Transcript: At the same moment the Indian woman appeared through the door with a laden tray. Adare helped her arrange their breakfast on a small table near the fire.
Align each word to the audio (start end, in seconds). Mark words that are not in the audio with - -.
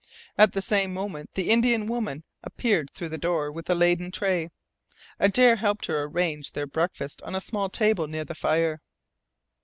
At 0.35 0.53
the 0.53 0.63
same 0.63 0.95
moment 0.95 1.35
the 1.35 1.51
Indian 1.51 1.85
woman 1.85 2.23
appeared 2.43 2.89
through 2.89 3.09
the 3.09 3.19
door 3.19 3.51
with 3.51 3.69
a 3.69 3.75
laden 3.75 4.09
tray. 4.09 4.49
Adare 5.19 5.57
helped 5.57 5.85
her 5.85 6.01
arrange 6.05 6.53
their 6.53 6.65
breakfast 6.65 7.21
on 7.21 7.35
a 7.35 7.39
small 7.39 7.69
table 7.69 8.07
near 8.07 8.25
the 8.25 8.33
fire. 8.33 8.81